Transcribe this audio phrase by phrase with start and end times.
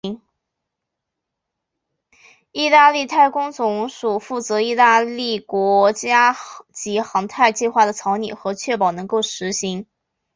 [2.51, 6.35] 义大利太空总署负责义大利国家
[6.73, 9.85] 级航太计划的草拟和确保能够执行。